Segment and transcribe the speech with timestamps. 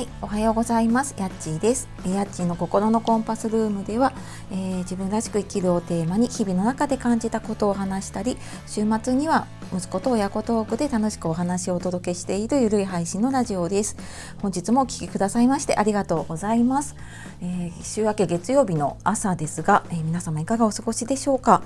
[0.00, 1.14] はい、おはようございます。
[1.18, 1.86] やっちーです。
[2.06, 4.14] やっちーの心のコンパスルームでは、
[4.50, 9.46] えー、自分らしく生きるをテーマに日々の中で感じたことを話したり、週末には
[9.76, 13.98] 息子と親子トークで楽しくお話をお届けしているゆるい配信のラジオです。
[14.40, 16.96] 本日もお聴きくださいましてありがとうございます。
[17.42, 21.60] えー、週明け月曜日の朝ですが、えー、皆様いかがお過ごしでしょうか？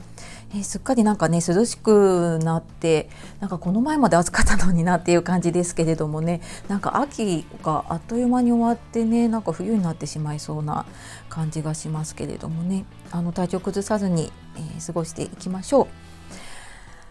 [0.54, 3.08] えー、すっかりなんかね涼しくなって
[3.40, 10.86] なんかこの前まで暑かったのになっていう感じですけれどもねなんか秋があっという間に終わってねなんか冬になってしまいそうな
[11.28, 15.86] 感じがしますけれどもねあの体調崩さずに、えー、過ごしていきましょう。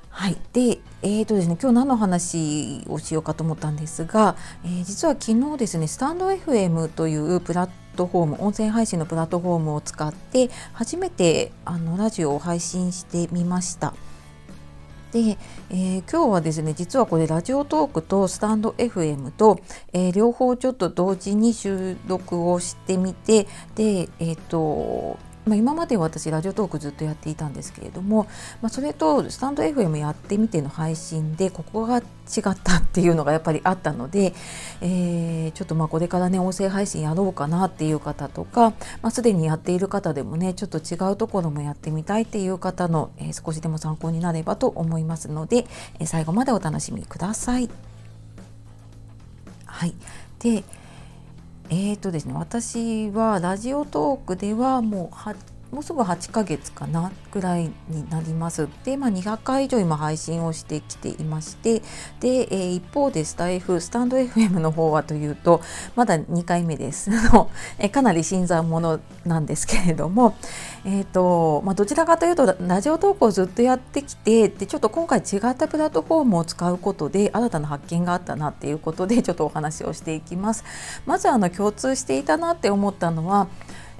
[0.10, 13.94] はい、で、えーとですね、今日何の話をしようかと思ったんですが、えー、実は昨日ですねスタンド FM というプラットフォーム音声配信のプラットフォームを使って初めてあのラジオを配信してみました。
[15.12, 15.38] で、
[15.70, 19.60] えー、今日はですね実はこれラジオトークとスタンド FM と、
[19.94, 28.28] えー、両方ちょっと同時に収録をしてみてでえっ、ー、とまあ、今まで私ラジオトークずっとやっていたんですけれども、
[28.62, 32.04] まあ、それとスタンド FM やってみての配信でここが違っ
[32.64, 34.34] たっていうのがやっぱりあったので、
[34.82, 38.72] えー、ちょっとまあこれからね音声配信やろうかなっていう方とか、
[39.02, 45.66] まあ、すでにやっている方でもねちょっと違うところもやってみたいっていう方の、えー、少しでも参考になればと思いますので、
[46.00, 47.70] えー、最後までお楽しみください。
[49.66, 49.96] はい
[50.40, 50.64] で
[51.76, 55.16] えーとですね、私はラジオトークではもう
[55.74, 58.70] もうすぐ8ヶ月かなぐらいになります。
[58.86, 61.82] で、まあ、200回以上今配信をしてきていまして
[62.20, 65.62] で、えー、一方でスタイフスタンド FM の方はというと
[65.96, 67.10] まだ2回目です、
[67.80, 70.36] えかなり新参者なんですけれども、
[70.86, 80.64] えーとまあ、どちらかというとラジオ投稿をずっとやってきてでちょっと今回違ったプラットフォームを使うことで新たな発見があったなっていうことでちょっとお話をしていきます。
[81.08, 83.48] まずあの共通していたなって思ったのは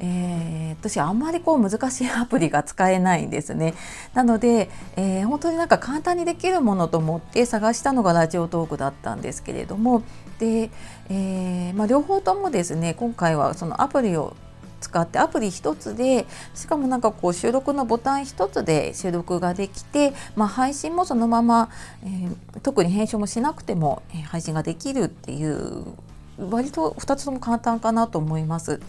[0.06, 3.74] えー、私あんまりこう難しいアプリが使えないんですね。
[4.14, 10.04] なので、えー、本当になんか簡単にできるものと思って探したのがラジオトークだったんですけれども
[10.40, 10.70] で、
[11.10, 14.36] えー、まあ、両方ともですね今回はそのアプリを
[14.82, 21.70] 使ってアプリ1つでしかもなんかこう収録のボタン1つで収録ができて、まあ、配信もそのまま、
[22.04, 25.86] えー、特に編集もしなくても、配信ができるっていう
[26.38, 28.82] 割と2つとも簡単かなと思います。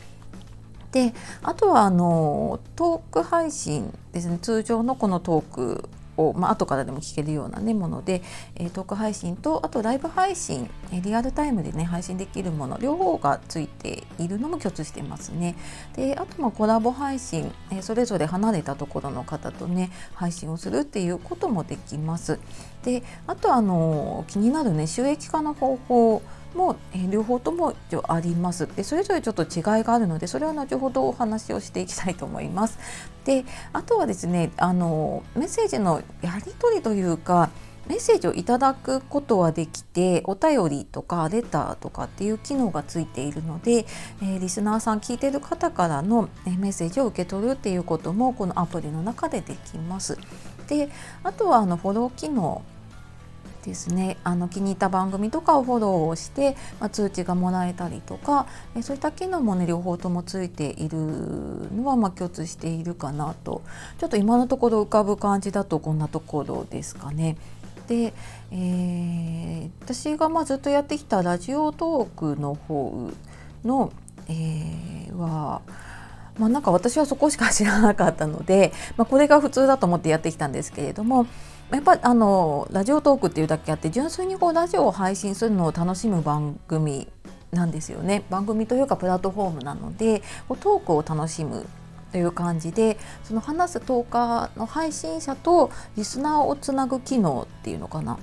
[0.94, 1.12] で
[1.42, 8.22] あとはあのトーク配信ですね通常のこのトークを、まあ後からでも聞けるような、ね、もので、
[8.54, 15.56] えー、トーク配信とあとライブ配信、えリアルタイムでね配信できるもの両方がついているのも共通してますね。
[15.96, 22.38] であとまコラボ配信、えー、それぞれ離れたところの方とね配信をするっていうこともできます。
[22.84, 26.22] であとあの気になるね収益化の方法
[26.54, 27.74] も、え、両方とも
[28.08, 32.78] ありますでそれぞれちょっと違いがあるのでそれは後ほどお話をしていきたいと思います。
[33.24, 37.50] であとはですねあのメッセージのやり取りというか
[37.86, 43.86] メッセージをいただくことはできてお便りとかレターとかっていう機能がついているので、
[44.22, 50.18] えー、リスナーさん聞いてる方からのメッセージを受け取るっていうこともこのアプリの中でできます。
[50.66, 50.88] で
[51.22, 52.62] あとはあのフォロー機能
[53.64, 63.62] ですねあの気に入った番組とかをフォローをして、まあ、通知がもらえたりとかえそういった機能もね両方ともついているのはま共通しているかなと
[63.98, 67.36] ちょっと今のところ浮かぶ感じだとこんなところですかね。
[67.88, 68.14] で、
[68.50, 73.10] えー、私がまずっとやってきたラジオトークの方
[73.62, 73.92] の、
[74.28, 75.60] えー、は
[76.38, 81.26] まあ、なんか私はそこしか知らなかったので、まあ、これが普通だと思ってやってきたんですけれども
[81.70, 87.08] やっぱあのラジオトークっていうだけあって純粋にこうラジオを配信するのを楽しむ番組
[87.52, 91.66] なんですよね番組というかプラットフォームなのでこうトークを楽しむ
[92.12, 98.18] という感じでその話すトーカーの配信者とリスナーをつなぐ機能っていうのかな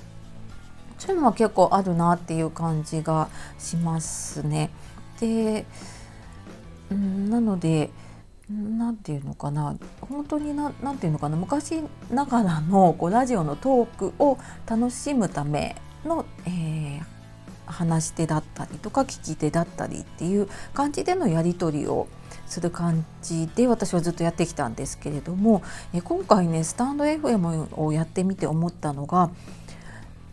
[0.98, 3.27] そういうのは結構あるなっていう感じが
[3.57, 4.69] しますね。
[5.19, 5.66] で
[6.92, 7.89] うんなので
[8.51, 14.38] なんていうのかな本当にななんていうのかな昔ながらのこうラジオのトークを
[14.68, 17.01] 楽しむための、えー、
[17.65, 22.07] 話し手だったりとか聞き手だったりっていう感じでのやり取りを
[22.45, 25.63] する感じで私はずっとやってきたんですけれども、
[25.94, 29.31] え今回ねスタンド FM をやってみて思ったのが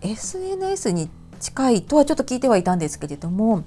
[0.01, 3.65] SNS に近いとはちょっと聞いてはいたんですけれども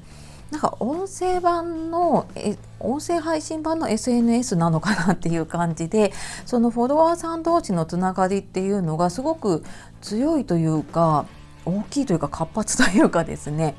[0.52, 6.12] なんか音声版のえ音声配信版の SNS なのかなっていう感じで
[6.46, 9.64] そのフォロワーさん同士のつながりっていうのがすごく
[10.02, 11.26] 強いというか
[11.66, 13.76] 大きいというか活発というかですね。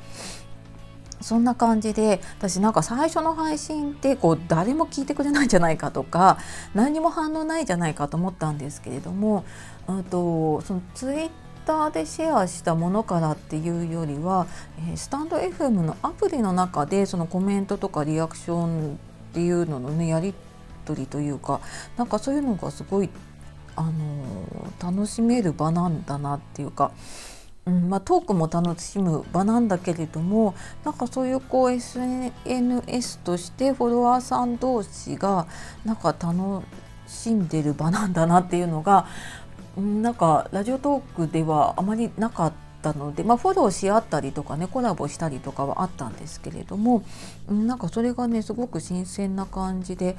[1.21, 6.37] そんな感じで私なんか最初の配信ってこう誰も聞いてくれないんじゃないかとか
[6.75, 9.45] 何も反応ないんじゃないかと思ったんですけれども
[9.87, 11.29] あとそのツイッ
[11.65, 14.47] ターでシェアしたものからっていうよりは、
[14.91, 18.97] え、スタンド FM のアプリの中でそのコメントとかリアクションっ
[19.33, 20.33] ていうののねやり
[20.85, 21.61] 取りというか
[21.97, 23.09] なんかそういうのがすごい、
[23.75, 23.91] あの、
[24.81, 26.91] 楽しめる場なんだなっていうか。
[27.65, 35.47] うんまあ、トークも楽しむ場なんだけれどもなんかそういうこう SNS としてフォロワーさん同士が
[35.85, 36.63] なんか楽
[37.07, 39.07] しんでる場なんだなっていうのが
[39.77, 47.03] なんかラジオトークではあまりなかったので、まあ、フォローし合ったりとかねコラボしたりとかはあったんですけれども
[47.49, 50.15] なんかそれがねすごく新鮮な感じで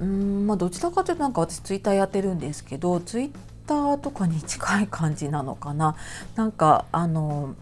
[0.00, 3.30] うんまあどちらかというとなんか私ツイッターやってるんですけどツイッ
[3.66, 5.94] ターとかに近い感じなのかな。
[6.34, 7.54] なんかあの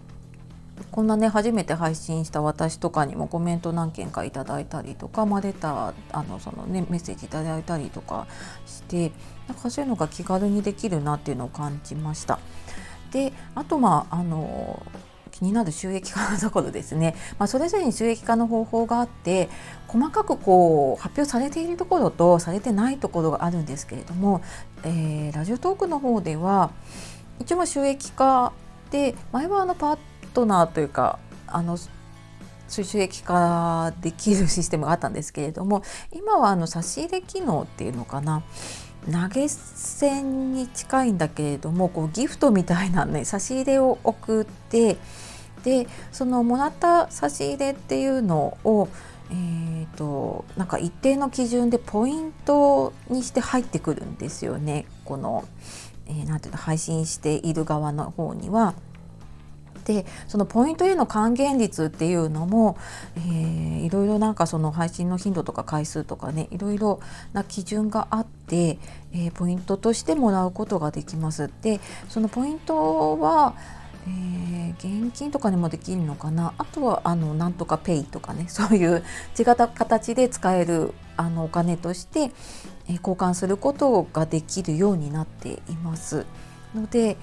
[0.90, 8.26] こんなね初めて配信した私とかにもコメント何件かいただいたりとか、まあ、レターあのその、ね、メッセージいただいたりとか
[8.66, 9.12] して
[9.46, 12.38] なんかそういうのが気軽にできるなっていうのを感じました。
[13.10, 14.82] であとまああの
[15.38, 19.48] 気になる収益化のところですね、まあ、それぞれに収益化の方法があって
[19.86, 24.42] 細かくこう発表されているところとされてないところがあるんですけれども、
[24.82, 26.72] えー、ラジオトークの方では
[27.38, 28.52] 一応収益化
[28.90, 29.98] で前はあのパー
[30.38, 31.18] トナーというか
[31.48, 31.76] あの
[32.68, 35.82] 収益化できるシステムがあったんですけれども
[36.12, 38.42] 今はあの差し入れ機能っていうのかな
[39.10, 44.98] 投げ銭に近いんだけれどもこうギフトみたいなね差し入れを送って
[45.64, 48.88] でそのもらった差し入れっていうのを
[49.30, 55.46] えーと、なんか一定の基準でポイントにして入ってくるんですよねこの、
[56.06, 58.72] えー、ていうの配信している側の方には。
[59.88, 62.76] でそのポイントへの還元率っていうのも、
[63.16, 67.00] えー、いろいろなんかその配信の頻度とか回数とかねいろいろ
[67.32, 68.78] な基準があって、
[69.14, 71.50] えー、ポイントとしてもらうことができます。
[71.62, 71.80] で
[72.10, 73.54] そのポイントは
[74.06, 76.54] えー、現金とかにもできるのかな？
[76.56, 79.02] あとはあのなんとかペイとかね そういう
[79.38, 82.30] 違った形で使えるあのお金として、えー、
[82.96, 86.24] 交換することができるようになっています
[86.74, 87.18] ので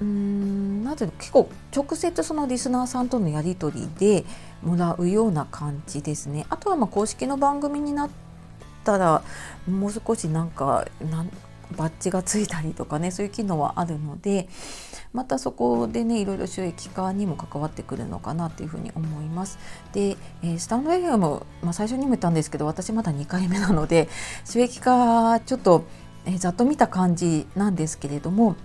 [0.00, 4.24] うんなぜ結構直接そのリスナーさんとのやり取りで
[4.62, 8.10] もらうような感じですねあとはまあ公式の番組になっ
[8.84, 9.22] たら
[9.68, 11.30] もう少しなんかなん
[11.76, 14.48] バッジがついたりとかねそういう機能はあるので
[15.12, 19.58] またそこでねいろいろ収益化にも関わってくるのかなっていうふうに思います。
[19.92, 21.18] で、えー、スタンド FM、
[21.62, 24.08] まあ、最初にも言ったんですけど私まだ2回目なので
[24.44, 25.84] 収益化ちょっと、
[26.26, 28.56] えー、ざっと見た感じなんですけれども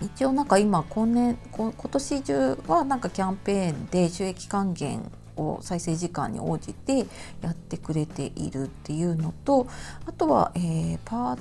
[0.00, 7.06] 一応なんか今今年今年中はなんかキャンペーンで収益還元を再生時間に応じて
[7.40, 9.66] やってくれているっていうのと
[10.06, 11.38] あとは、えー、パー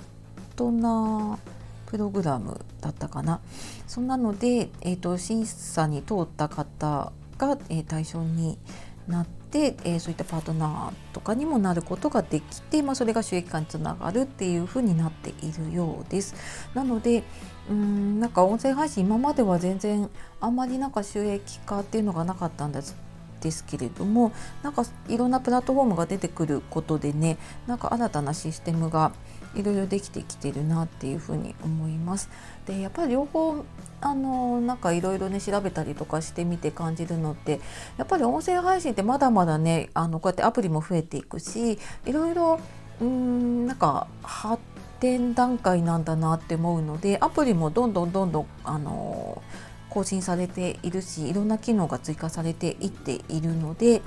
[0.56, 1.60] トナー
[1.90, 3.42] プログラムだったかな
[3.88, 8.60] そんなので、えーと、審査に通った方が、えー、対象に
[9.08, 16.36] なって、えー、そういったパートナーとかにもなることができて、まあ、それが収益化につながるっていうふうになっているようです。
[16.76, 17.24] なので
[17.70, 20.10] うんなんか音声配信今までは全然
[20.42, 22.96] あんまりなんか収益化っていうのがなかったんです
[23.42, 24.32] ですけれども
[24.64, 29.14] なんかいろんなプラットフォームが出てくることでねなんか新たなシステムが
[29.56, 32.30] いろいろできてきてるなっていうふうに思います。
[32.68, 33.64] でやっぱり両方
[34.02, 37.60] あのなんかいろいろね調べたりとかしてみて感じるのって
[37.98, 42.60] やっぱり音声配信ってまだまだねあのこうやってアプリも増えていくしいろいろ
[43.02, 44.62] うんなんか発
[45.00, 49.42] 展段階なんだなって思うのでアプリもどんどんどんどんあの
[49.90, 54.02] 更新されているしいろんな機能が追加されていっているので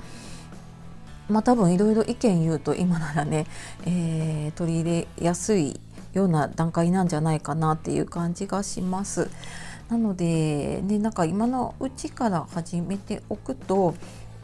[1.29, 3.45] まあ多分いろいろ意見言うと今ならね、
[3.85, 5.79] えー、取り入れやすい
[6.13, 9.29] ような段階なんじゃないかなっていう感じがします。
[9.89, 13.95] なので、ね、なんか今のうちから始めておくと、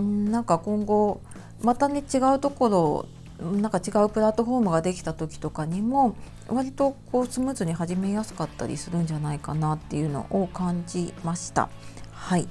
[0.02, 1.22] ん、なんか今後
[1.62, 3.06] またね違うところ
[3.42, 6.16] なんか違うプラットフォームができた時とかにも
[6.48, 11.70] 割とこうスムーズに始めやすかったりするんじゃないかなっていうのを感じました。
[12.12, 12.50] はい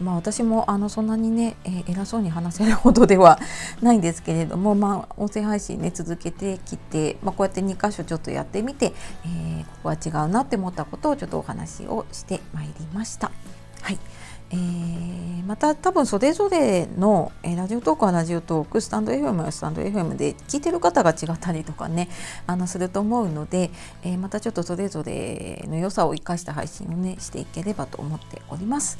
[0.00, 3.38] まあ、私もあのそんなにね、えー、偉そうに話せるほどでは
[3.82, 8.94] ないんですけれども、まあ、音声配信ね続けてきて、まあ、こうやって2箇所ちょっとやってみて、
[9.24, 13.30] えー、ここは違うなって思ったことをちょっとお話をしてまいりました。
[13.82, 13.98] はい
[14.52, 22.08] えー、また多分それぞれの、えー、ラジオトークはラジオトークスタンド FM はスタンド FM で聞いてる方が違ったりとかね
[22.46, 23.70] あのすると思うので、
[24.02, 28.98] えー、またちょっとそれぞれの良さを生かした配信をねしていければと思っております。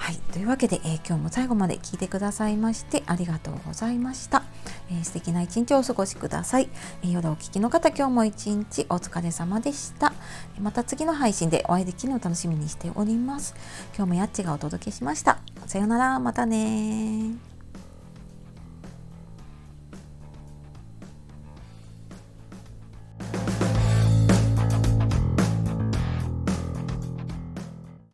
[0.00, 4.42] はい、というわけで、えー、今日も最後まで聞いてくださいましてありがとうございました。
[4.90, 6.70] えー、素敵な一日をお過ごしください。
[7.02, 10.14] えー、夜お聴きの方、今日も一日お疲れ様でした。
[10.58, 13.54] また次の配信でお会いできるのを楽しみにしております。
[13.94, 15.38] 今日もやっちがお届けしました。
[15.66, 17.49] さようなら、またね